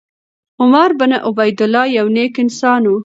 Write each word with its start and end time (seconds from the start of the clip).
عمر 0.61 0.89
بن 0.99 1.11
عبیدالله 1.29 1.85
یو 1.97 2.07
نېک 2.15 2.33
انسان 2.43 2.81
و. 2.87 2.93